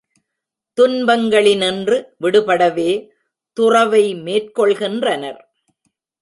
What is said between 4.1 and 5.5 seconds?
மேற் கொள்கின்றனர்.